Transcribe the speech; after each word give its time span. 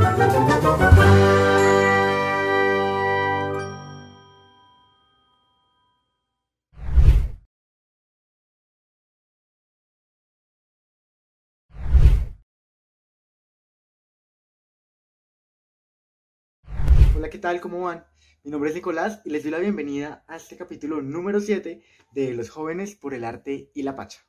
Hola, 0.00 0.16
¿qué 17.30 17.38
tal? 17.38 17.60
¿Cómo 17.60 17.82
van? 17.82 18.06
Mi 18.42 18.50
nombre 18.50 18.70
es 18.70 18.76
Nicolás 18.76 19.20
y 19.26 19.30
les 19.30 19.42
doy 19.42 19.52
la 19.52 19.58
bienvenida 19.58 20.24
a 20.26 20.36
este 20.36 20.56
capítulo 20.56 21.02
número 21.02 21.40
7 21.40 21.82
de 22.12 22.32
Los 22.32 22.48
jóvenes 22.48 22.96
por 22.96 23.12
el 23.12 23.22
arte 23.22 23.70
y 23.74 23.82
la 23.82 23.96
pacha. 23.96 24.20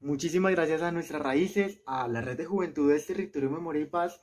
Muchísimas 0.00 0.52
gracias 0.52 0.80
a 0.80 0.92
nuestras 0.92 1.20
raíces, 1.20 1.82
a 1.84 2.08
la 2.08 2.22
red 2.22 2.38
de 2.38 2.46
juventudes 2.46 3.06
Territorio 3.06 3.50
Memoria 3.50 3.82
y 3.82 3.86
Paz 3.86 4.18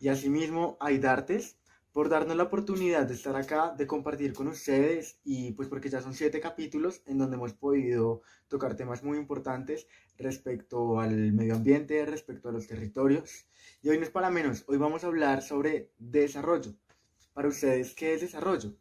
y 0.00 0.08
asimismo 0.08 0.76
a 0.80 0.92
Idartes 0.92 1.58
por 1.92 2.08
darnos 2.08 2.36
la 2.36 2.44
oportunidad 2.44 3.06
de 3.06 3.14
estar 3.14 3.34
acá, 3.34 3.74
de 3.76 3.86
compartir 3.86 4.32
con 4.32 4.46
ustedes 4.48 5.18
y 5.24 5.52
pues 5.52 5.68
porque 5.68 5.90
ya 5.90 6.00
son 6.00 6.14
siete 6.14 6.40
capítulos 6.40 7.02
en 7.06 7.18
donde 7.18 7.36
hemos 7.36 7.54
podido 7.54 8.22
tocar 8.46 8.76
temas 8.76 9.02
muy 9.02 9.18
importantes 9.18 9.88
respecto 10.16 11.00
al 11.00 11.32
medio 11.32 11.54
ambiente, 11.54 12.04
respecto 12.06 12.48
a 12.48 12.52
los 12.52 12.66
territorios. 12.66 13.48
Y 13.82 13.88
hoy 13.88 13.98
no 13.98 14.04
es 14.04 14.10
para 14.10 14.30
menos, 14.30 14.64
hoy 14.68 14.76
vamos 14.76 15.02
a 15.02 15.08
hablar 15.08 15.42
sobre 15.42 15.90
desarrollo 15.98 16.74
para 17.38 17.48
ustedes, 17.48 17.94
¿qué 17.94 18.14
es 18.14 18.20
desarrollo? 18.20 18.74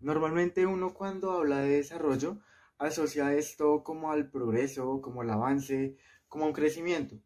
Normalmente 0.00 0.64
uno 0.64 0.94
cuando 0.94 1.32
habla 1.32 1.58
de 1.58 1.76
desarrollo 1.76 2.40
asocia 2.78 3.34
esto 3.34 3.82
como 3.84 4.10
al 4.10 4.30
progreso, 4.30 5.02
como 5.02 5.20
al 5.20 5.28
avance, 5.28 5.96
como 6.26 6.44
a 6.44 6.46
un 6.48 6.54
crecimiento. 6.54 7.20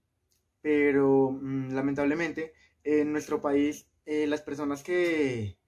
Pero 0.60 1.30
mm, 1.30 1.74
lamentablemente 1.74 2.54
en 2.84 3.12
nuestro 3.12 3.40
país 3.40 3.88
eh, 4.06 4.26
las 4.26 4.42
personas 4.42 4.82
que 4.82 5.58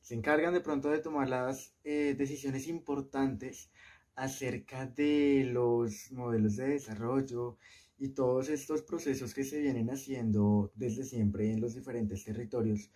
se 0.00 0.14
encargan 0.14 0.54
de 0.54 0.60
pronto 0.60 0.90
de 0.90 1.00
tomar 1.00 1.28
las 1.28 1.74
eh, 1.84 2.14
decisiones 2.16 2.68
importantes 2.68 3.70
acerca 4.14 4.86
de 4.86 5.48
los 5.52 6.12
modelos 6.12 6.56
de 6.56 6.68
desarrollo 6.68 7.56
y 7.98 8.10
todos 8.10 8.48
estos 8.50 8.82
procesos 8.82 9.34
que 9.34 9.44
se 9.44 9.60
vienen 9.60 9.90
haciendo 9.90 10.70
desde 10.74 11.04
siempre 11.04 11.50
en 11.50 11.60
los 11.60 11.74
diferentes 11.74 12.24
territorios, 12.24 12.90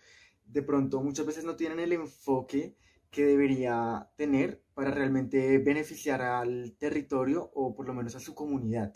de 0.45 0.61
pronto 0.61 1.01
muchas 1.01 1.25
veces 1.25 1.43
no 1.43 1.55
tienen 1.55 1.79
el 1.79 1.93
enfoque 1.93 2.75
que 3.09 3.25
debería 3.25 4.09
tener 4.15 4.63
para 4.73 4.91
realmente 4.91 5.57
beneficiar 5.57 6.21
al 6.21 6.75
territorio 6.77 7.51
o 7.53 7.73
por 7.75 7.87
lo 7.87 7.93
menos 7.93 8.15
a 8.15 8.19
su 8.19 8.33
comunidad. 8.33 8.93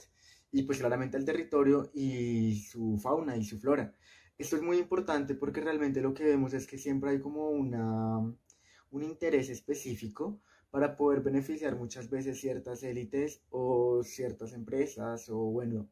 Y 0.51 0.63
pues 0.63 0.79
claramente 0.79 1.17
al 1.17 1.25
territorio 1.25 1.91
y 1.93 2.61
su 2.61 2.97
fauna 2.97 3.35
y 3.35 3.43
su 3.43 3.59
flora. 3.59 3.93
Esto 4.37 4.55
es 4.57 4.61
muy 4.61 4.77
importante 4.77 5.35
porque 5.35 5.61
realmente 5.61 6.01
lo 6.01 6.13
que 6.13 6.25
vemos 6.25 6.53
es 6.53 6.67
que 6.67 6.77
siempre 6.77 7.11
hay 7.11 7.19
como 7.19 7.49
una, 7.49 8.17
un 8.17 9.03
interés 9.03 9.49
específico 9.49 10.39
para 10.71 10.97
poder 10.97 11.21
beneficiar 11.21 11.75
muchas 11.77 12.09
veces 12.09 12.39
ciertas 12.39 12.83
élites 12.83 13.41
o 13.49 14.03
ciertas 14.03 14.53
empresas 14.53 15.29
o 15.29 15.37
bueno, 15.37 15.87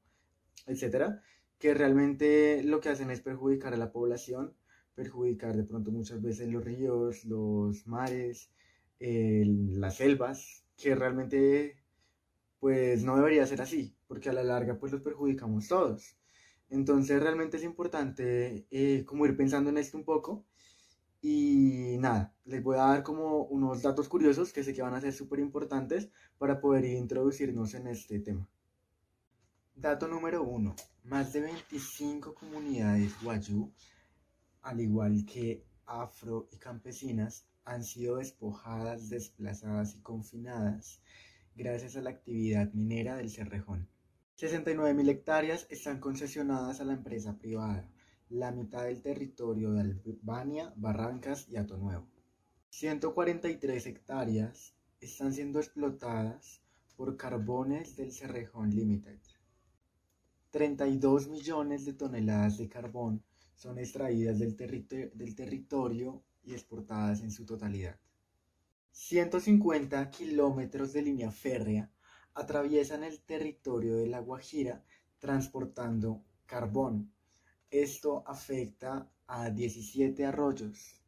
etcétera, 0.67 1.21
que 1.57 1.73
realmente 1.73 2.63
lo 2.63 2.81
que 2.81 2.89
hacen 2.89 3.11
es 3.11 3.21
perjudicar 3.21 3.73
a 3.73 3.77
la 3.77 3.91
población 3.91 4.53
perjudicar 4.95 5.55
de 5.55 5.63
pronto 5.63 5.91
muchas 5.91 6.21
veces 6.21 6.49
los 6.49 6.63
ríos, 6.63 7.25
los 7.25 7.87
mares, 7.87 8.49
las 8.99 9.97
selvas, 9.97 10.63
que 10.77 10.95
realmente 10.95 11.77
pues 12.59 13.03
no 13.03 13.17
debería 13.17 13.45
ser 13.45 13.61
así, 13.61 13.95
porque 14.07 14.29
a 14.29 14.33
la 14.33 14.43
larga 14.43 14.77
pues 14.77 14.91
los 14.91 15.01
perjudicamos 15.01 15.67
todos. 15.67 16.15
Entonces 16.73 17.21
realmente 17.21 17.57
es 17.57 17.63
importante 17.63 18.65
eh, 18.71 19.05
como 19.05 19.27
ir 19.27 19.37
pensando 19.37 19.69
en 19.69 19.77
esto 19.77 19.95
un 19.95 20.03
poco 20.03 20.43
y 21.21 21.97
nada, 21.99 22.33
les 22.45 22.63
voy 22.63 22.77
a 22.77 22.85
dar 22.85 23.03
como 23.03 23.43
unos 23.43 23.83
datos 23.83 24.09
curiosos 24.09 24.51
que 24.51 24.63
sé 24.63 24.73
que 24.73 24.81
van 24.81 24.95
a 24.95 25.01
ser 25.01 25.13
súper 25.13 25.39
importantes 25.39 26.09
para 26.39 26.59
poder 26.59 26.85
introducirnos 26.85 27.75
en 27.75 27.85
este 27.85 28.19
tema. 28.19 28.49
Dato 29.75 30.07
número 30.07 30.41
uno, 30.41 30.75
más 31.03 31.31
de 31.33 31.41
25 31.41 32.33
comunidades 32.33 33.13
Wayuu 33.23 33.71
al 34.63 34.81
igual 34.81 35.25
que 35.25 35.63
afro 35.85 36.49
y 36.51 36.57
campesinas, 36.57 37.45
han 37.65 37.83
sido 37.83 38.15
despojadas, 38.15 39.09
desplazadas 39.09 39.93
y 39.93 40.01
confinadas 40.01 41.01
gracias 41.55 41.95
a 41.97 42.01
la 42.01 42.09
actividad 42.09 42.73
minera 42.73 43.15
del 43.15 43.29
Cerrejón. 43.29 43.92
69.000 44.39 45.09
hectáreas 45.09 45.67
están 45.69 45.99
concesionadas 45.99 46.81
a 46.81 46.85
la 46.85 46.93
empresa 46.93 47.37
privada, 47.37 47.87
la 48.29 48.51
mitad 48.51 48.85
del 48.85 48.99
territorio 48.99 49.71
de 49.73 49.81
Albania, 49.81 50.73
Barrancas 50.75 51.47
y 51.49 51.57
Ato 51.57 51.77
Nuevo. 51.77 52.07
143 52.69 53.85
hectáreas 53.85 54.73
están 54.99 55.33
siendo 55.33 55.59
explotadas 55.59 56.63
por 56.95 57.15
Carbones 57.15 57.95
del 57.95 58.11
Cerrejón 58.11 58.71
Limited. 58.71 59.19
32 60.49 61.29
millones 61.29 61.85
de 61.85 61.93
toneladas 61.93 62.57
de 62.57 62.67
carbón 62.67 63.23
son 63.53 63.77
extraídas 63.77 64.39
del, 64.39 64.57
del 64.57 65.35
territorio 65.35 66.23
y 66.43 66.53
exportadas 66.53 67.21
en 67.21 67.29
su 67.29 67.45
totalidad. 67.45 67.99
150 68.91 70.09
kilómetros 70.09 70.91
de 70.91 71.03
línea 71.03 71.31
férrea 71.31 71.92
atraviesan 72.35 73.03
el 73.03 73.19
territorio 73.21 73.97
de 73.97 74.07
La 74.07 74.19
Guajira 74.19 74.83
transportando 75.19 76.23
carbón. 76.45 77.11
Esto 77.69 78.23
afecta 78.27 79.09
a 79.27 79.49
17 79.49 80.25
arroyos. 80.25 81.01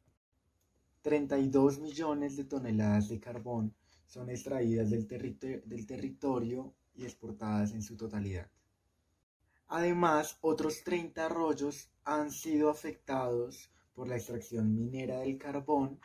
32 1.02 1.80
millones 1.80 2.35
de 2.38 2.46
toneladas 2.46 3.09
de 3.09 3.19
carbón 3.19 3.75
son 4.06 4.30
extraídas 4.30 4.90
del, 4.90 5.08
territorio 5.08 6.74
y 6.96 7.03
exportadas 7.03 7.74
en 7.74 7.81
su 7.81 7.97
totalidad. 7.97 8.50
Además, 9.68 10.38
otros 10.41 10.84
30 10.84 11.25
arroyos 11.25 11.90
han 12.03 12.31
sido 12.31 12.69
afectados 12.69 13.72
por 13.94 14.08
la 14.08 14.16
extracción 14.16 14.75
minera 14.75 15.19
del 15.19 15.38
carbón, 15.38 16.00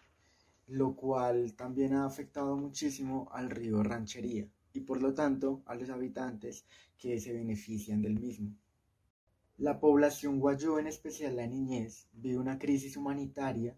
lo 0.67 0.97
cual 0.97 1.55
también 1.55 1.95
ha 1.95 2.07
afectado 2.07 2.57
muchísimo 2.57 3.29
al 3.33 3.51
río 3.51 3.83
Ranchería 3.83 4.49
y 4.73 4.81
por 4.81 5.01
lo 5.03 5.15
tanto 5.15 5.63
a 5.67 5.75
los 5.75 5.91
habitantes 5.91 6.65
que 6.99 7.19
se 7.21 7.33
benefician 7.33 8.03
del 8.03 8.19
mismo. 8.19 8.55
La 9.59 9.79
población 9.79 10.39
guayú, 10.39 10.79
en 10.79 10.87
especial 10.87 11.37
la 11.37 11.47
niñez, 11.47 12.09
vive 12.13 12.39
una 12.39 12.59
crisis 12.59 12.97
humanitaria 12.97 13.77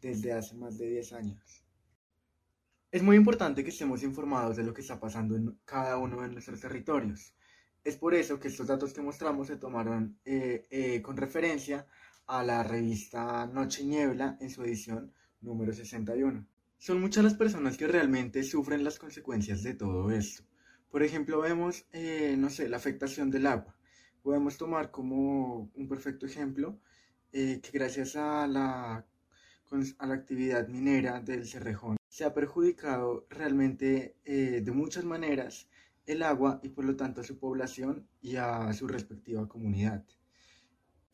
desde 0.00 0.32
hace 0.32 0.54
más 0.54 0.78
de 0.78 0.88
10 0.88 1.12
años. 1.14 1.64
Es 2.92 3.02
muy 3.02 3.16
importante 3.16 3.64
que 3.64 3.70
estemos 3.70 4.02
informados 4.02 4.56
de 4.56 4.62
lo 4.62 4.72
que 4.72 4.82
está 4.82 5.00
pasando 5.00 5.34
en 5.34 5.58
cada 5.64 5.98
uno 5.98 6.22
de 6.22 6.28
nuestros 6.28 6.60
territorios, 6.60 7.34
es 7.84 7.96
por 7.98 8.14
eso 8.14 8.40
que 8.40 8.48
estos 8.48 8.66
datos 8.66 8.94
que 8.94 9.02
mostramos 9.02 9.46
se 9.46 9.58
tomaron 9.58 10.18
eh, 10.24 10.66
eh, 10.70 11.02
con 11.02 11.18
referencia 11.18 11.86
a 12.26 12.42
la 12.42 12.62
revista 12.62 13.44
Noche 13.46 13.82
y 13.82 13.86
Niebla 13.86 14.38
en 14.40 14.48
su 14.48 14.64
edición 14.64 15.12
número 15.42 15.70
61. 15.70 16.46
Son 16.78 17.00
muchas 17.00 17.24
las 17.24 17.34
personas 17.34 17.76
que 17.76 17.86
realmente 17.86 18.42
sufren 18.42 18.84
las 18.84 18.98
consecuencias 18.98 19.62
de 19.62 19.74
todo 19.74 20.10
esto. 20.10 20.44
Por 20.90 21.02
ejemplo, 21.02 21.40
vemos, 21.40 21.86
eh, 21.92 22.36
no 22.38 22.50
sé, 22.50 22.68
la 22.68 22.76
afectación 22.76 23.30
del 23.30 23.46
agua. 23.46 23.76
Podemos 24.22 24.56
tomar 24.56 24.90
como 24.90 25.70
un 25.74 25.88
perfecto 25.88 26.26
ejemplo 26.26 26.80
que 27.32 27.70
gracias 27.72 28.14
a 28.14 28.46
la, 28.46 29.04
a 29.98 30.06
la 30.06 30.14
actividad 30.14 30.68
minera 30.68 31.20
del 31.20 31.46
Cerrejón 31.46 31.96
se 32.08 32.24
ha 32.24 32.32
perjudicado 32.32 33.26
realmente 33.28 34.16
de 34.24 34.70
muchas 34.70 35.04
maneras 35.04 35.68
el 36.06 36.22
agua 36.22 36.60
y 36.62 36.68
por 36.68 36.84
lo 36.84 36.96
tanto 36.96 37.20
a 37.20 37.24
su 37.24 37.38
población 37.38 38.06
y 38.20 38.36
a 38.36 38.72
su 38.72 38.86
respectiva 38.86 39.48
comunidad. 39.48 40.04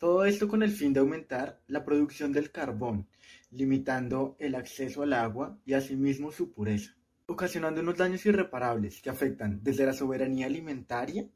Todo 0.01 0.25
esto 0.25 0.47
con 0.47 0.63
el 0.63 0.71
fin 0.71 0.93
de 0.93 0.99
aumentar 0.99 1.61
la 1.67 1.85
producción 1.85 2.33
del 2.33 2.51
carbón, 2.51 3.07
limitando 3.51 4.35
el 4.39 4.55
acceso 4.55 5.03
al 5.03 5.13
agua 5.13 5.59
y 5.63 5.73
asimismo 5.73 6.31
su 6.31 6.51
pureza, 6.51 6.97
ocasionando 7.27 7.81
unos 7.81 7.97
daños 7.97 8.25
irreparables 8.25 8.99
que 8.99 9.11
afectan 9.11 9.59
desde 9.61 9.85
la 9.85 9.93
soberanía 9.93 10.47
alimentaria 10.47 11.27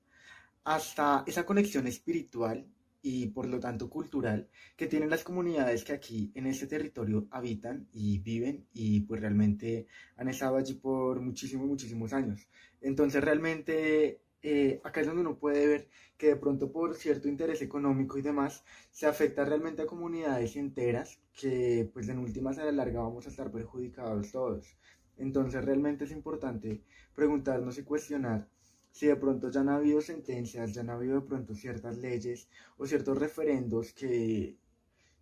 hasta 0.64 1.24
esa 1.28 1.46
conexión 1.46 1.86
espiritual 1.86 2.66
y 3.04 3.28
por 3.28 3.46
lo 3.46 3.60
tanto 3.60 3.88
cultural 3.88 4.50
que 4.76 4.88
tienen 4.88 5.12
las 5.12 5.24
comunidades 5.24 5.84
que 5.84 5.94
aquí 5.94 6.32
en 6.34 6.48
este 6.48 6.66
territorio 6.66 7.28
habitan 7.30 7.88
y 7.94 8.18
viven 8.18 8.66
y 8.74 9.02
pues 9.02 9.22
realmente 9.22 9.86
han 10.18 10.30
estado 10.30 10.58
allí 10.58 10.74
por 10.74 11.22
muchísimos, 11.22 11.68
muchísimos 11.68 12.14
años. 12.14 12.48
Entonces 12.82 13.24
realmente 13.24 14.25
eh, 14.47 14.80
acá 14.83 15.01
es 15.01 15.07
donde 15.07 15.21
uno 15.21 15.39
puede 15.39 15.65
ver 15.65 15.89
que 16.18 16.27
de 16.27 16.36
pronto 16.36 16.71
por 16.71 16.94
cierto 16.95 17.27
interés 17.27 17.63
económico 17.63 18.19
y 18.19 18.21
demás 18.21 18.63
se 18.92 19.07
afecta 19.07 19.44
realmente 19.44 19.81
a 19.81 19.88
comunidades 19.88 20.56
enteras 20.56 21.19
que 21.33 21.89
pues 21.92 22.07
en 22.09 22.19
últimas 22.19 22.59
a 22.59 22.65
la 22.65 22.71
larga 22.71 23.01
vamos 23.01 23.25
a 23.25 23.30
estar 23.30 23.51
perjudicados 23.51 24.31
todos. 24.31 24.77
Entonces 25.18 25.65
realmente 25.65 26.03
es 26.03 26.12
importante 26.12 26.83
preguntarnos 27.15 27.80
y 27.80 27.83
cuestionar 27.83 28.47
si 28.92 29.07
de 29.07 29.15
pronto 29.15 29.50
ya 29.50 29.62
han 29.62 29.69
habido 29.69 30.00
sentencias, 30.00 30.74
ya 30.74 30.81
han 30.81 30.92
habido 30.92 31.15
de 31.21 31.27
pronto 31.27 31.56
ciertas 31.56 31.97
leyes 31.97 32.47
o 32.77 32.86
ciertos 32.86 33.18
referendos 33.18 33.94
que 33.94 34.57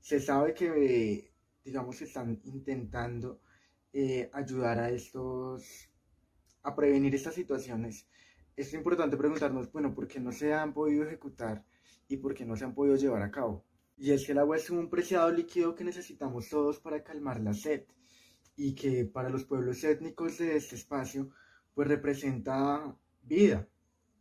se 0.01 0.19
sabe 0.19 0.53
que, 0.53 1.31
digamos, 1.63 2.01
están 2.01 2.41
intentando 2.43 3.39
eh, 3.93 4.29
ayudar 4.33 4.79
a 4.79 4.89
estos, 4.89 5.89
a 6.63 6.75
prevenir 6.75 7.15
estas 7.15 7.35
situaciones. 7.35 8.05
Es 8.55 8.73
importante 8.73 9.17
preguntarnos, 9.17 9.71
bueno, 9.71 9.93
¿por 9.93 10.07
qué 10.07 10.19
no 10.19 10.31
se 10.31 10.53
han 10.53 10.73
podido 10.73 11.03
ejecutar 11.03 11.65
y 12.07 12.17
por 12.17 12.35
qué 12.35 12.45
no 12.45 12.55
se 12.55 12.65
han 12.65 12.75
podido 12.75 12.95
llevar 12.95 13.23
a 13.23 13.31
cabo? 13.31 13.65
Y 13.97 14.11
es 14.11 14.25
que 14.25 14.33
el 14.33 14.37
agua 14.37 14.57
es 14.57 14.69
un 14.69 14.89
preciado 14.89 15.31
líquido 15.31 15.73
que 15.73 15.83
necesitamos 15.83 16.49
todos 16.49 16.79
para 16.79 17.03
calmar 17.03 17.39
la 17.39 17.53
sed 17.53 17.85
y 18.55 18.75
que 18.75 19.05
para 19.05 19.29
los 19.29 19.45
pueblos 19.45 19.83
étnicos 19.83 20.37
de 20.37 20.57
este 20.57 20.75
espacio 20.75 21.31
pues 21.73 21.87
representa 21.87 22.95
vida 23.23 23.67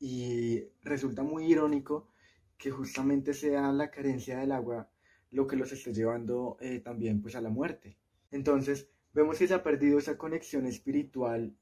y 0.00 0.64
resulta 0.82 1.22
muy 1.22 1.50
irónico 1.50 2.08
que 2.56 2.70
justamente 2.70 3.34
sea 3.34 3.70
la 3.72 3.90
carencia 3.90 4.38
del 4.38 4.52
agua 4.52 4.88
lo 5.30 5.46
que 5.46 5.56
los 5.56 5.72
esté 5.72 5.92
llevando 5.92 6.56
eh, 6.60 6.80
también 6.80 7.20
pues 7.20 7.34
a 7.34 7.40
la 7.40 7.48
muerte. 7.48 7.96
Entonces 8.30 8.88
vemos 9.12 9.38
que 9.38 9.48
se 9.48 9.54
ha 9.54 9.62
perdido 9.62 9.98
esa 9.98 10.16
conexión 10.16 10.66
espiritual 10.66 11.54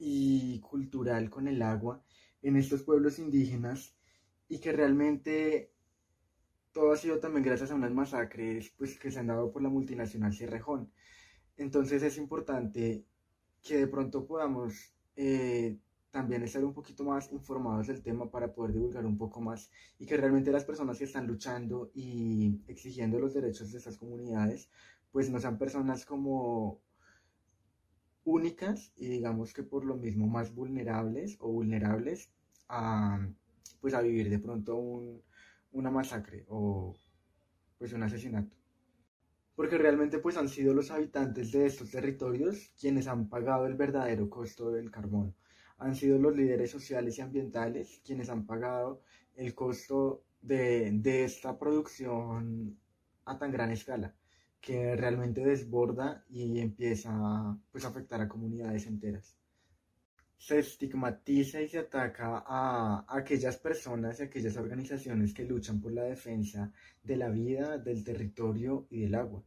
y 0.00 0.58
cultural 0.60 1.28
con 1.28 1.46
el 1.46 1.60
agua 1.60 2.02
en 2.42 2.56
estos 2.56 2.82
pueblos 2.82 3.18
indígenas 3.18 3.94
y 4.48 4.58
que 4.58 4.72
realmente 4.72 5.72
todo 6.72 6.92
ha 6.92 6.96
sido 6.96 7.20
también 7.20 7.44
gracias 7.44 7.70
a 7.70 7.74
unas 7.74 7.92
masacres 7.92 8.72
pues, 8.78 8.98
que 8.98 9.10
se 9.10 9.18
han 9.18 9.26
dado 9.26 9.52
por 9.52 9.62
la 9.62 9.68
multinacional 9.68 10.32
Cierrejón. 10.32 10.90
Entonces 11.58 12.02
es 12.02 12.16
importante 12.16 13.04
que 13.62 13.76
de 13.76 13.86
pronto 13.88 14.26
podamos 14.26 14.94
eh, 15.16 15.78
también 16.10 16.42
estar 16.42 16.64
un 16.64 16.72
poquito 16.72 17.04
más 17.04 17.30
informados 17.30 17.86
del 17.86 18.02
tema 18.02 18.30
para 18.30 18.54
poder 18.54 18.72
divulgar 18.72 19.04
un 19.04 19.18
poco 19.18 19.42
más 19.42 19.70
y 19.98 20.06
que 20.06 20.16
realmente 20.16 20.50
las 20.50 20.64
personas 20.64 20.98
que 20.98 21.04
están 21.04 21.26
luchando 21.26 21.90
y 21.94 22.58
exigiendo 22.66 23.18
los 23.18 23.34
derechos 23.34 23.70
de 23.70 23.78
estas 23.78 23.98
comunidades 23.98 24.70
pues 25.12 25.28
no 25.28 25.38
sean 25.38 25.58
personas 25.58 26.06
como 26.06 26.80
únicas 28.24 28.92
y 28.96 29.08
digamos 29.08 29.52
que 29.52 29.62
por 29.62 29.84
lo 29.84 29.96
mismo 29.96 30.26
más 30.26 30.54
vulnerables 30.54 31.36
o 31.40 31.50
vulnerables 31.50 32.30
a 32.68 33.26
pues 33.80 33.94
a 33.94 34.02
vivir 34.02 34.28
de 34.28 34.38
pronto 34.38 34.76
un, 34.76 35.22
una 35.72 35.90
masacre 35.90 36.44
o 36.48 36.94
pues 37.78 37.92
un 37.92 38.02
asesinato. 38.02 38.54
Porque 39.56 39.78
realmente 39.78 40.18
pues 40.18 40.36
han 40.36 40.48
sido 40.48 40.74
los 40.74 40.90
habitantes 40.90 41.52
de 41.52 41.66
estos 41.66 41.90
territorios 41.90 42.72
quienes 42.78 43.06
han 43.06 43.28
pagado 43.28 43.66
el 43.66 43.74
verdadero 43.74 44.28
costo 44.28 44.70
del 44.70 44.90
carbón. 44.90 45.34
Han 45.78 45.94
sido 45.94 46.18
los 46.18 46.36
líderes 46.36 46.70
sociales 46.70 47.18
y 47.18 47.22
ambientales 47.22 48.02
quienes 48.04 48.28
han 48.28 48.46
pagado 48.46 49.02
el 49.34 49.54
costo 49.54 50.24
de, 50.42 50.90
de 50.92 51.24
esta 51.24 51.58
producción 51.58 52.78
a 53.24 53.38
tan 53.38 53.50
gran 53.50 53.70
escala 53.70 54.14
que 54.60 54.96
realmente 54.96 55.44
desborda 55.44 56.24
y 56.28 56.60
empieza 56.60 57.58
pues, 57.72 57.84
a 57.84 57.88
afectar 57.88 58.20
a 58.20 58.28
comunidades 58.28 58.86
enteras 58.86 59.40
se 60.40 60.58
estigmatiza 60.58 61.60
y 61.60 61.68
se 61.68 61.78
ataca 61.78 62.42
a 62.46 63.04
aquellas 63.08 63.58
personas 63.58 64.18
y 64.18 64.22
aquellas 64.22 64.56
organizaciones 64.56 65.34
que 65.34 65.44
luchan 65.44 65.82
por 65.82 65.92
la 65.92 66.04
defensa 66.04 66.72
de 67.02 67.16
la 67.18 67.28
vida, 67.28 67.76
del 67.76 68.02
territorio 68.02 68.86
y 68.88 69.00
del 69.00 69.16
agua. 69.16 69.42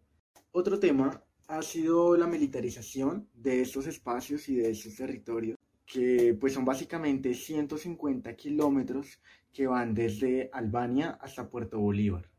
Otro 0.52 0.80
tema 0.80 1.24
ha 1.48 1.62
sido 1.64 2.16
la 2.16 2.28
militarización 2.28 3.28
de 3.34 3.62
estos 3.62 3.88
espacios 3.88 4.48
y 4.50 4.58
de 4.58 4.70
estos 4.70 4.96
territorios, 4.96 5.58
que 5.84 6.38
pues 6.40 6.54
son 6.54 6.64
básicamente 6.64 7.34
150 7.34 8.36
kilómetros 8.36 9.20
que 9.52 9.66
van 9.66 9.96
desde 9.96 10.52
Albania 10.54 11.18
hasta 11.20 11.50
Puerto 11.50 11.80
Bolívar, 11.80 12.30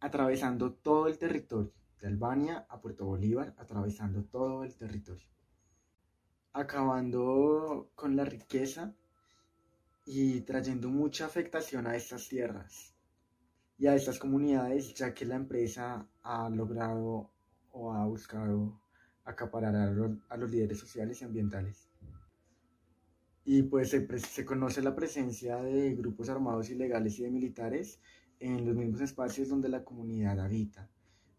atravesando 0.00 0.72
todo 0.72 1.06
el 1.06 1.18
territorio, 1.18 1.74
de 2.00 2.08
Albania 2.08 2.66
a 2.68 2.80
Puerto 2.80 3.04
Bolívar, 3.04 3.54
atravesando 3.58 4.24
todo 4.24 4.64
el 4.64 4.74
territorio 4.74 5.30
acabando 6.52 7.90
con 7.94 8.16
la 8.16 8.24
riqueza 8.24 8.94
y 10.04 10.40
trayendo 10.40 10.88
mucha 10.88 11.26
afectación 11.26 11.86
a 11.86 11.96
estas 11.96 12.28
tierras 12.28 12.94
y 13.78 13.86
a 13.86 13.94
estas 13.94 14.18
comunidades, 14.18 14.94
ya 14.94 15.14
que 15.14 15.24
la 15.24 15.36
empresa 15.36 16.06
ha 16.22 16.50
logrado 16.50 17.30
o 17.72 17.92
ha 17.92 18.04
buscado 18.06 18.80
acaparar 19.24 19.74
a 19.76 19.90
los, 20.36 20.50
líderes 20.50 20.78
sociales 20.78 21.22
y 21.22 21.24
ambientales. 21.24 21.88
Y 23.44 23.62
pues 23.62 23.90
se, 23.90 24.18
se, 24.18 24.44
conoce 24.44 24.82
la 24.82 24.94
presencia 24.94 25.56
de 25.56 25.94
grupos 25.94 26.28
armados 26.28 26.68
ilegales 26.68 27.18
y 27.18 27.22
de 27.22 27.30
militares 27.30 28.00
en 28.38 28.66
los 28.66 28.74
mismos 28.74 29.00
espacios 29.00 29.48
donde 29.48 29.68
la 29.68 29.84
comunidad 29.84 30.40
habita. 30.40 30.90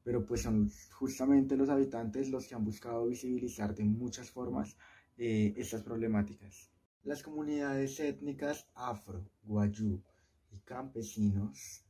Pero 0.04 0.26
pues 0.26 0.42
son 0.42 0.72
justamente 0.92 1.56
los 1.56 1.70
habitantes 1.70 2.30
los 2.30 2.48
que 2.48 2.56
han 2.56 2.66
buscado 2.66 3.08
visibilizar 3.08 3.76
de 3.76 3.84
muchas 3.84 4.32
formas 4.32 4.78
eh, 5.18 5.54
estas 5.58 5.84
problemáticas. 5.84 6.72
Las 7.04 7.24
comunidades 7.24 8.00
étnicas 8.00 8.68
afro, 8.76 9.30
guayú 9.44 10.02
y 10.52 10.60
campesinos 10.60 11.84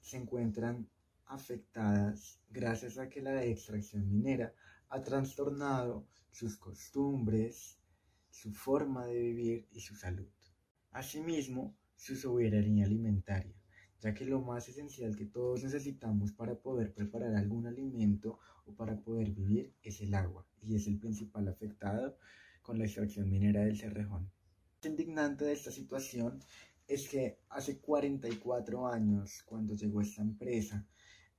se 0.00 0.16
encuentran 0.16 0.88
afectadas 1.26 2.40
gracias 2.48 2.98
a 2.98 3.08
que 3.08 3.20
la 3.20 3.44
extracción 3.44 4.08
minera 4.10 4.54
ha 4.88 5.02
trastornado 5.02 6.06
sus 6.30 6.56
costumbres, 6.56 7.78
su 8.30 8.52
forma 8.52 9.06
de 9.06 9.18
vivir 9.18 9.68
y 9.72 9.80
su 9.80 9.94
salud. 9.94 10.28
Asimismo, 10.92 11.76
su 11.96 12.16
soberanía 12.16 12.86
alimentaria, 12.86 13.54
ya 14.00 14.14
que 14.14 14.24
lo 14.24 14.40
más 14.40 14.68
esencial 14.68 15.16
que 15.16 15.26
todos 15.26 15.64
necesitamos 15.64 16.32
para 16.32 16.54
poder 16.54 16.92
preparar 16.92 17.34
algún 17.34 17.66
alimento 17.66 18.38
o 18.66 18.72
para 18.72 18.96
poder 18.96 19.30
vivir 19.30 19.74
es 19.82 20.00
el 20.00 20.14
agua 20.14 20.46
y 20.62 20.76
es 20.76 20.86
el 20.86 20.98
principal 20.98 21.48
afectado 21.48 22.16
con 22.62 22.78
la 22.78 22.84
extracción 22.84 23.28
minera 23.30 23.64
del 23.64 23.78
Cerrejón. 23.78 24.30
Lo 24.82 24.90
indignante 24.90 25.44
de 25.44 25.52
esta 25.52 25.70
situación 25.70 26.40
es 26.86 27.08
que 27.08 27.38
hace 27.50 27.78
44 27.78 28.86
años, 28.88 29.42
cuando 29.44 29.74
llegó 29.74 30.00
esta 30.00 30.22
empresa, 30.22 30.86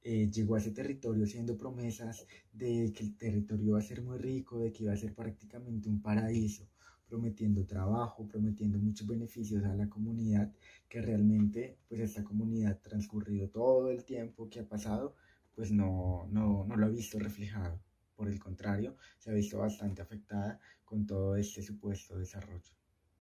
eh, 0.02 0.30
llegó 0.30 0.56
a 0.56 0.60
ese 0.60 0.72
territorio 0.72 1.24
haciendo 1.24 1.58
promesas 1.58 2.26
de 2.54 2.92
que 2.94 3.04
el 3.04 3.18
territorio 3.18 3.68
iba 3.68 3.80
a 3.80 3.82
ser 3.82 4.02
muy 4.02 4.18
rico, 4.18 4.60
de 4.60 4.72
que 4.72 4.84
iba 4.84 4.94
a 4.94 4.98
ser 4.98 5.14
prácticamente 5.14 5.90
un 5.90 6.02
paraíso, 6.02 6.68
prometiendo 7.10 7.66
trabajo, 7.66 8.28
prometiendo 8.28 8.78
muchos 8.78 9.08
beneficios 9.08 9.64
a 9.66 9.74
la 9.76 9.90
comunidad, 9.90 10.54
que 10.88 11.02
realmente 11.02 11.80
pues 11.88 12.02
esta 12.02 12.24
comunidad 12.24 12.80
transcurrido 12.82 13.50
todo 13.50 13.90
el 13.90 14.06
tiempo 14.06 14.50
que 14.50 14.60
ha 14.60 14.68
pasado, 14.68 15.16
pues 15.56 15.72
no, 15.72 16.28
no, 16.32 16.66
no 16.66 16.76
lo 16.78 16.86
ha 16.86 16.90
visto 16.90 17.20
reflejado. 17.20 17.82
Por 18.16 18.30
el 18.30 18.40
contrario, 18.40 18.96
se 19.18 19.32
ha 19.32 19.34
visto 19.34 19.58
bastante 19.58 20.02
afectada 20.02 20.60
con 20.86 21.06
todo 21.06 21.36
este 21.36 21.62
supuesto 21.62 22.18
desarrollo. 22.18 22.74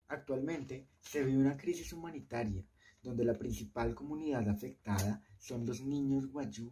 Actualmente 0.07 0.87
se 1.01 1.23
vive 1.23 1.37
una 1.37 1.57
crisis 1.57 1.91
humanitaria 1.91 2.63
donde 3.01 3.25
la 3.25 3.37
principal 3.37 3.93
comunidad 3.93 4.47
afectada 4.49 5.21
son 5.37 5.65
los 5.65 5.81
niños 5.81 6.27
guayú, 6.31 6.71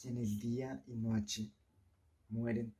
quienes 0.00 0.38
día 0.40 0.82
y 0.86 0.96
noche 0.96 1.50
mueren 2.28 2.74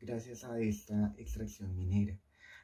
gracias 0.00 0.44
a 0.44 0.58
esta 0.60 1.14
extracción 1.16 1.76
minera. 1.76 2.18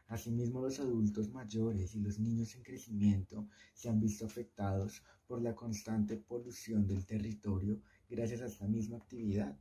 Asimismo, 0.08 0.60
los 0.60 0.78
adultos 0.78 1.32
mayores 1.32 1.94
y 1.96 2.00
los 2.00 2.18
niños 2.20 2.54
en 2.54 2.62
crecimiento 2.62 3.48
se 3.74 3.88
han 3.88 4.00
visto 4.00 4.24
afectados 4.24 5.02
por 5.26 5.42
la 5.42 5.54
constante 5.54 6.16
polución 6.16 6.86
del 6.86 7.04
territorio 7.04 7.80
gracias 8.08 8.42
a 8.42 8.46
esta 8.46 8.68
misma 8.68 8.98
actividad. 8.98 9.56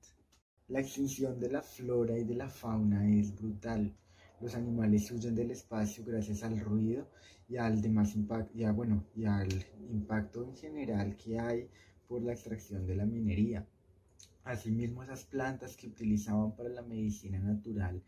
La 0.68 0.82
extinción 0.82 1.40
de 1.40 1.50
la 1.50 1.62
flora 1.64 2.18
y 2.18 2.24
de 2.24 2.36
la 2.36 2.48
fauna 2.48 3.10
es 3.10 3.36
brutal. 3.36 3.96
Los 4.40 4.54
animales 4.54 5.10
huyen 5.12 5.34
del 5.34 5.52
espacio 5.52 6.04
gracias 6.06 6.44
al 6.44 6.60
ruido 6.60 7.10
y 7.48 7.58
al 7.58 7.82
demás 7.82 8.16
impacto, 8.16 8.74
bueno, 8.74 9.04
y 9.16 9.26
al 9.26 9.50
impacto 9.90 10.44
en 10.44 10.56
general 10.56 11.18
que 11.18 11.40
hay 11.40 11.70
por 12.08 12.22
la 12.22 12.34
extracción 12.34 12.86
de 12.86 12.96
la 12.96 13.06
minería. 13.06 13.68
Asimismo, 14.44 15.02
esas 15.02 15.24
plantas 15.24 15.76
que 15.76 15.88
utilizaban 15.88 16.56
para 16.56 16.70
la 16.70 16.84
medicina 16.84 17.40
natural 17.40 18.04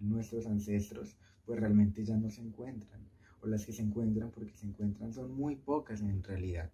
nuestros 0.00 0.46
ancestros, 0.46 1.16
pues 1.48 1.60
realmente 1.60 2.04
ya 2.04 2.14
no 2.18 2.28
se 2.28 2.42
encuentran. 2.42 3.00
O 3.40 3.46
las 3.46 3.64
que 3.64 3.72
se 3.72 3.80
encuentran 3.80 4.30
porque 4.30 4.54
se 4.54 4.66
encuentran 4.66 5.14
son 5.14 5.32
muy 5.32 5.56
pocas 5.56 6.02
en 6.02 6.22
realidad. 6.22 6.70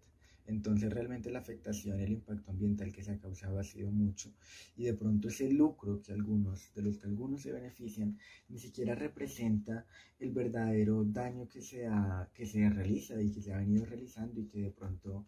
Entonces 0.47 0.93
realmente 0.93 1.31
la 1.31 1.38
afectación 1.38 2.00
y 2.00 2.02
el 2.02 2.11
impacto 2.11 2.50
ambiental 2.50 2.90
que 2.93 3.04
se 3.04 3.12
ha 3.12 3.19
causado 3.19 3.61
ha 3.61 3.62
sido 3.62 3.93
mucho 3.93 4.35
y 4.76 4.83
de 4.83 4.95
pronto 4.95 5.28
ese 5.28 5.49
lucro 5.49 6.02
que 6.02 6.12
algunos, 6.12 6.75
de 6.75 6.83
los 6.83 6.99
que 6.99 7.07
algunos 7.07 7.43
se 7.43 7.52
benefician, 7.52 8.19
ni 8.49 8.59
siquiera 8.59 8.97
representa 8.97 9.87
el 10.19 10.33
verdadero 10.33 11.04
daño 11.04 11.49
que 11.49 11.62
se, 11.62 11.88
que 12.35 12.45
se 12.45 12.69
realiza 12.69 13.23
y 13.23 13.31
que 13.31 13.43
se 13.43 13.54
ha 13.54 13.59
venido 13.59 13.87
realizando 13.87 14.40
y 14.40 14.47
que 14.47 14.61
de 14.61 14.71
pronto 14.73 15.25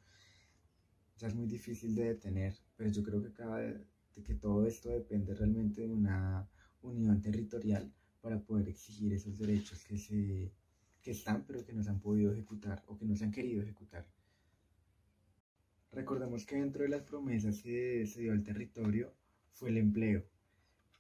ya 1.18 1.28
es 1.28 1.36
muy 1.36 1.46
difícil 1.46 1.94
de 1.94 2.14
detener. 2.14 2.56
Pero 2.76 2.90
yo 2.90 3.04
creo 3.04 3.22
que, 3.22 3.32
cada, 3.32 3.60
que 4.12 4.34
todo 4.34 4.66
esto 4.66 4.90
depende 4.90 5.34
realmente 5.34 5.82
de 5.82 5.92
una 5.92 6.48
unión 6.82 7.22
territorial 7.22 7.92
para 8.26 8.40
poder 8.40 8.68
exigir 8.68 9.12
esos 9.12 9.38
derechos 9.38 9.84
que, 9.84 9.96
se, 9.96 10.50
que 11.00 11.12
están 11.12 11.44
pero 11.46 11.64
que 11.64 11.72
no 11.72 11.80
se 11.84 11.90
han 11.90 12.00
podido 12.00 12.32
ejecutar 12.32 12.82
o 12.88 12.98
que 12.98 13.04
no 13.04 13.14
se 13.14 13.22
han 13.24 13.30
querido 13.30 13.62
ejecutar. 13.62 14.04
Recordemos 15.92 16.44
que 16.44 16.56
dentro 16.56 16.82
de 16.82 16.88
las 16.88 17.02
promesas 17.02 17.62
que 17.62 18.04
se 18.04 18.22
dio 18.22 18.32
al 18.32 18.42
territorio 18.42 19.14
fue 19.52 19.70
el 19.70 19.76
empleo, 19.76 20.24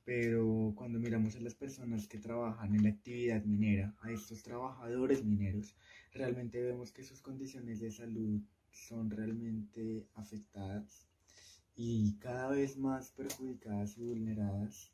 pero 0.04 0.72
cuando 0.76 1.00
miramos 1.00 1.34
a 1.34 1.40
las 1.40 1.56
personas 1.56 2.06
que 2.06 2.20
trabajan 2.20 2.76
en 2.76 2.84
la 2.84 2.90
actividad 2.90 3.42
minera, 3.44 3.92
a 4.02 4.12
estos 4.12 4.44
trabajadores 4.44 5.24
mineros, 5.24 5.74
realmente 6.12 6.62
vemos 6.62 6.92
que 6.92 7.02
sus 7.02 7.20
condiciones 7.20 7.80
de 7.80 7.90
salud 7.90 8.40
son 8.70 9.10
realmente 9.10 10.06
afectadas 10.14 11.08
y 11.74 12.16
cada 12.20 12.50
vez 12.50 12.78
más 12.78 13.10
perjudicadas 13.10 13.98
y 13.98 14.04
vulneradas, 14.04 14.92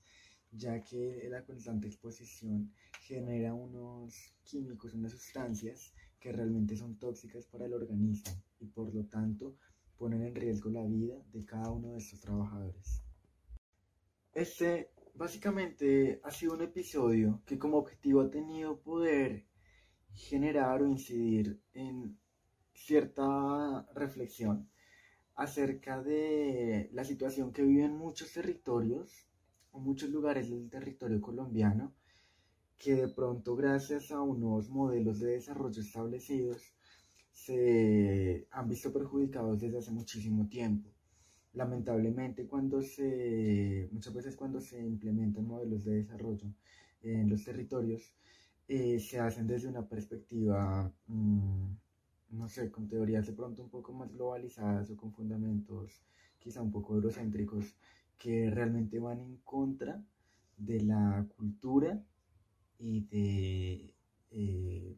ya 0.53 0.85
que 0.85 1.27
la 1.31 1.45
constante 1.45 1.89
exposición 1.89 2.73
genera 3.01 3.55
unos 3.55 4.35
químicos, 4.45 4.95
unas 4.95 5.13
sustancias 5.13 5.93
que 6.21 6.31
realmente 6.31 6.77
son 6.77 6.97
tóxicas 6.99 7.47
para 7.47 7.67
el 7.67 7.73
organismo 7.73 8.31
y 8.61 8.67
por 8.67 8.95
lo 8.95 9.05
tanto 9.07 9.57
ponen 9.97 10.23
en 10.23 10.35
riesgo 10.35 10.71
la 10.71 10.85
vida 10.85 11.17
de 11.33 11.45
cada 11.45 11.71
uno 11.71 11.93
de 11.93 11.99
estos 11.99 12.21
trabajadores. 12.21 13.03
Este 14.33 14.91
básicamente 15.15 16.21
ha 16.23 16.31
sido 16.31 16.55
un 16.55 16.63
episodio 16.63 17.43
que 17.47 17.59
como 17.59 17.79
objetivo 17.79 18.21
ha 18.21 18.31
tenido 18.31 18.81
poder 18.81 19.47
generar 20.15 20.83
o 20.83 20.89
incidir 20.89 21.61
en 21.73 22.19
cierta 22.75 23.87
reflexión 23.95 24.69
acerca 25.35 26.03
de 26.03 26.91
la 26.93 27.05
situación 27.05 27.53
que 27.53 27.63
viven 27.63 27.97
muchos 27.97 28.33
territorios 28.33 29.27
muchos 29.81 30.11
lugares 30.11 30.51
del 30.51 30.69
territorio 30.69 31.21
colombiano 31.21 31.93
que 32.79 32.95
de 32.95 33.09
pronto 33.09 33.55
gracias 33.55 34.11
a 34.11 34.21
unos 34.21 34.69
modelos 34.69 35.21
de 35.21 35.33
desarrollo 35.33 35.81
establecidos 35.81 36.75
se 37.31 38.47
han 38.51 38.69
visto 38.69 38.93
perjudicados 38.93 39.61
desde 39.61 39.79
hace 39.79 39.91
muchísimo 39.93 40.49
tiempo. 40.49 40.91
Lamentablemente 41.55 42.47
cuando 42.47 42.83
se, 42.83 43.89
muchas 43.93 44.15
veces 44.15 44.37
cuando 44.37 44.61
se 44.61 44.81
implementan 44.85 45.47
modelos 45.47 45.85
de 45.85 45.97
desarrollo 45.97 46.49
en 47.03 47.29
los 47.29 47.45
territorios, 47.45 48.15
eh, 48.69 48.99
se 48.99 49.21
hacen 49.21 49.47
desde 49.47 49.69
una 49.69 49.87
perspectiva, 49.87 50.93
mm, 51.07 51.67
no 52.31 52.49
sé, 52.49 52.71
con 52.71 52.89
teorías 52.89 53.27
de 53.27 53.33
pronto 53.33 53.63
un 53.63 53.71
poco 53.71 53.93
más 53.93 54.13
globalizadas 54.13 54.91
o 54.91 54.97
con 54.97 55.13
fundamentos 55.13 56.03
quizá 56.39 56.63
un 56.63 56.73
poco 56.73 56.95
eurocéntricos 56.95 57.77
que 58.23 58.51
realmente 58.51 58.99
van 59.01 59.21
en 59.21 59.37
contra 59.39 60.01
de 60.57 60.81
la 60.81 61.27
cultura 61.37 62.01
y 62.79 63.01
de 63.07 63.95
eh, 64.31 64.97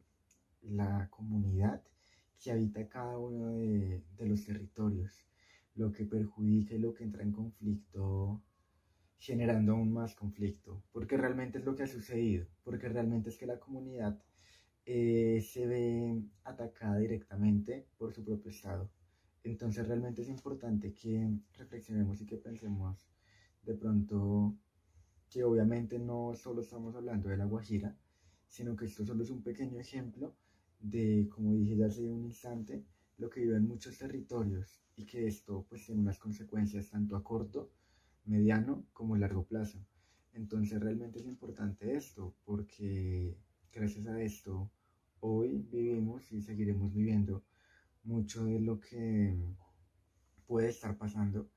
la 0.62 1.08
comunidad 1.10 1.82
que 2.42 2.52
habita 2.52 2.88
cada 2.88 3.16
uno 3.18 3.52
de, 3.52 4.02
de 4.18 4.26
los 4.26 4.44
territorios, 4.44 5.26
lo 5.74 5.90
que 5.92 6.04
perjudica 6.04 6.74
y 6.74 6.78
lo 6.78 6.92
que 6.92 7.04
entra 7.04 7.22
en 7.22 7.32
conflicto 7.32 8.42
generando 9.18 9.72
aún 9.72 9.90
más 9.90 10.14
conflicto, 10.14 10.82
porque 10.92 11.16
realmente 11.16 11.56
es 11.58 11.64
lo 11.64 11.74
que 11.74 11.84
ha 11.84 11.86
sucedido, 11.86 12.46
porque 12.62 12.90
realmente 12.90 13.30
es 13.30 13.38
que 13.38 13.46
la 13.46 13.58
comunidad 13.58 14.20
eh, 14.84 15.40
se 15.40 15.66
ve 15.66 16.22
atacada 16.44 16.98
directamente 16.98 17.86
por 17.96 18.12
su 18.12 18.22
propio 18.22 18.50
Estado. 18.50 18.90
Entonces 19.42 19.88
realmente 19.88 20.20
es 20.20 20.28
importante 20.28 20.92
que 20.92 21.38
reflexionemos 21.54 22.20
y 22.20 22.26
que 22.26 22.36
pensemos 22.36 23.08
de 23.64 23.74
pronto 23.74 24.54
que 25.30 25.42
obviamente 25.42 25.98
no 25.98 26.34
solo 26.34 26.60
estamos 26.60 26.94
hablando 26.94 27.28
de 27.28 27.36
la 27.36 27.46
Guajira, 27.46 27.96
sino 28.48 28.76
que 28.76 28.84
esto 28.86 29.04
solo 29.04 29.24
es 29.24 29.30
un 29.30 29.42
pequeño 29.42 29.80
ejemplo 29.80 30.34
de, 30.80 31.28
como 31.28 31.54
dije 31.54 31.76
ya 31.76 31.86
hace 31.86 32.08
un 32.08 32.24
instante, 32.24 32.84
lo 33.18 33.30
que 33.30 33.40
viven 33.40 33.66
muchos 33.66 33.98
territorios 33.98 34.82
y 34.96 35.04
que 35.06 35.26
esto 35.26 35.64
pues 35.68 35.86
tiene 35.86 36.00
unas 36.00 36.18
consecuencias 36.18 36.90
tanto 36.90 37.16
a 37.16 37.24
corto 37.24 37.70
mediano 38.26 38.86
como 38.92 39.16
largo 39.16 39.44
plazo. 39.44 39.78
Entonces 40.32 40.80
realmente 40.80 41.18
es 41.20 41.26
importante 41.26 41.96
esto 41.96 42.34
porque 42.44 43.36
gracias 43.72 44.06
a 44.06 44.20
esto 44.20 44.70
hoy 45.20 45.66
vivimos 45.70 46.30
y 46.32 46.42
seguiremos 46.42 46.92
viviendo 46.92 47.44
mucho 48.04 48.44
de 48.44 48.60
lo 48.60 48.78
que 48.80 49.36
puede 50.46 50.68
estar 50.68 50.96
pasando 50.98 51.48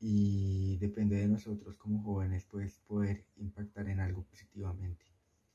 y 0.00 0.76
depende 0.78 1.16
de 1.16 1.28
nosotros 1.28 1.76
como 1.76 2.02
jóvenes 2.02 2.44
pues 2.44 2.78
poder 2.86 3.24
impactar 3.36 3.88
en 3.88 4.00
algo 4.00 4.22
positivamente 4.24 5.04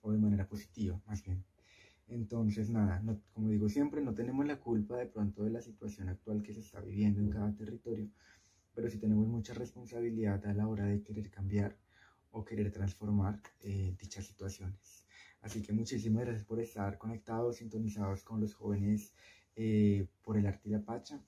o 0.02 0.12
de 0.12 0.18
manera 0.18 0.48
positiva 0.48 1.02
más 1.08 1.24
bien. 1.24 1.44
Entonces 2.08 2.70
nada, 2.70 3.02
como 3.34 3.50
digo 3.50 3.70
siempre, 3.70 4.02
no 4.02 4.14
tenemos 4.14 4.46
la 4.46 4.60
culpa 4.60 4.98
de 4.98 5.06
pronto 5.06 5.44
de 5.44 5.52
la 5.52 5.62
situación 5.62 6.10
actual 6.10 6.42
que 6.42 6.54
se 6.54 6.60
está 6.60 6.82
viviendo 6.82 7.22
en 7.22 7.30
cada 7.30 7.56
territorio, 7.56 8.10
pero 8.74 8.90
sí 8.90 8.98
tenemos 8.98 9.28
mucha 9.28 9.54
responsabilidad 9.54 10.46
a 10.46 10.54
la 10.54 10.68
hora 10.68 10.86
de 10.86 11.02
querer 11.04 11.30
cambiar 11.30 11.78
o 12.32 12.44
querer 12.44 12.72
transformar 12.72 13.42
eh, 13.62 13.96
dichas 14.00 14.26
situaciones. 14.26 15.06
Así 15.42 15.62
que 15.62 15.74
muchísimas 15.74 16.26
gracias 16.26 16.46
por 16.46 16.60
estar 16.60 16.98
conectados, 16.98 17.58
sintonizados 17.58 18.24
con 18.24 18.40
los 18.40 18.54
jóvenes 18.54 19.14
eh, 19.56 20.08
por 20.22 20.38
el 20.38 20.46
arte 20.46 20.70
y 20.70 20.72
la 20.72 20.82
pacha. 20.82 21.22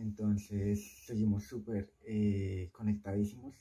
Entonces 0.00 1.04
seguimos 1.04 1.44
súper 1.44 1.92
eh, 2.02 2.70
conectadísimos. 2.72 3.54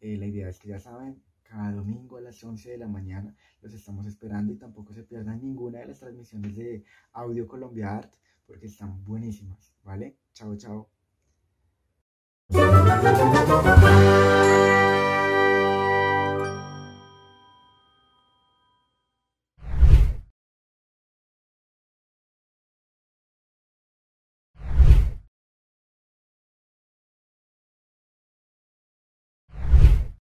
la 0.00 0.26
idea 0.26 0.48
es 0.48 0.58
que 0.58 0.68
ya 0.68 0.78
saben, 0.78 1.22
cada 1.42 1.72
domingo 1.72 2.16
a 2.16 2.20
las 2.20 2.42
11 2.42 2.70
de 2.72 2.78
la 2.78 2.88
mañana 2.88 3.34
los 3.62 3.72
estamos 3.72 4.06
esperando 4.06 4.52
y 4.52 4.56
tampoco 4.56 4.92
se 4.92 5.04
pierdan 5.04 5.40
ninguna 5.40 5.78
de 5.78 5.86
las 5.86 6.00
transmisiones 6.00 6.56
de 6.56 6.84
Audio 7.12 7.46
Colombia 7.46 7.96
Art 7.96 8.14
porque 8.46 8.66
están 8.66 9.04
buenísimas, 9.04 9.74
¿vale? 9.82 10.16
Chao, 10.32 10.56
chao. 10.56 10.90